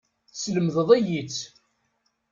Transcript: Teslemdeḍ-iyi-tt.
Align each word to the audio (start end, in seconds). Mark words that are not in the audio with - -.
Teslemdeḍ-iyi-tt. 0.29 1.41